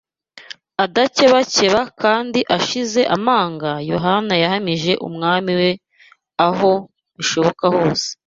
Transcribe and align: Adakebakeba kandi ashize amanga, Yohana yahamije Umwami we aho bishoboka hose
Adakebakeba 0.83 1.81
kandi 2.01 2.39
ashize 2.57 3.01
amanga, 3.15 3.69
Yohana 3.91 4.33
yahamije 4.43 4.91
Umwami 5.07 5.51
we 5.59 5.71
aho 6.47 6.71
bishoboka 7.17 7.65
hose 7.75 8.07